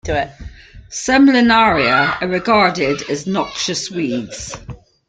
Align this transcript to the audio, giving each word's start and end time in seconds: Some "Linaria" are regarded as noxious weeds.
Some 0.89 1.27
"Linaria" 1.27 2.19
are 2.23 2.27
regarded 2.27 3.07
as 3.07 3.27
noxious 3.27 3.91
weeds. 3.91 4.57